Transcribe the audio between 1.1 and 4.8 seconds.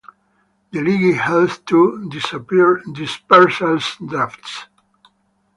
held two "dispersal drafts".